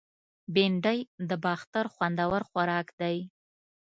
بېنډۍ 0.53 0.99
د 1.29 1.31
باختر 1.43 1.85
خوندور 1.93 2.41
خوراک 2.49 2.87
دی 2.99 3.17